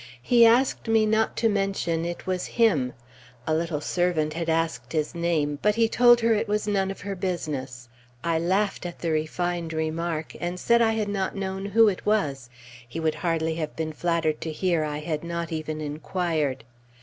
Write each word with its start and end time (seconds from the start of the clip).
He 0.23 0.47
asked 0.47 0.87
me 0.87 1.05
not 1.05 1.37
to 1.37 1.47
mention 1.47 2.05
it 2.05 2.25
was 2.25 2.47
"him"; 2.47 2.93
a 3.45 3.53
little 3.53 3.81
servant 3.81 4.33
had 4.33 4.49
asked 4.49 4.93
his 4.93 5.13
name, 5.13 5.59
but 5.61 5.75
he 5.75 5.87
told 5.87 6.21
her 6.21 6.33
it 6.33 6.47
was 6.47 6.65
none 6.67 6.89
of 6.89 7.01
her 7.01 7.15
business. 7.15 7.87
I 8.23 8.39
laughed 8.39 8.87
at 8.87 8.97
the 8.97 9.11
refined 9.11 9.73
remark, 9.73 10.33
and 10.41 10.59
said 10.59 10.81
I 10.81 10.93
had 10.93 11.07
not 11.07 11.35
known 11.35 11.67
who 11.67 11.87
it 11.87 12.03
was 12.03 12.49
he 12.89 12.99
would 12.99 13.13
hardly 13.21 13.53
have 13.57 13.75
been 13.75 13.93
flattered 13.93 14.41
to 14.41 14.51
hear 14.51 14.83
I 14.83 14.97
had 14.97 15.23
not 15.23 15.51
even 15.51 15.79
inquired. 15.79 16.63